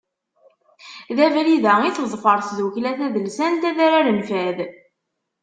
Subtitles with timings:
[1.15, 4.57] D abrid-a i teḍfer Tdukkla Tadelsant Adrar n Fad.